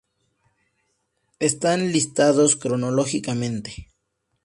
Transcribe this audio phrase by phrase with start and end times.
[1.37, 3.89] Están listados cronológicamente.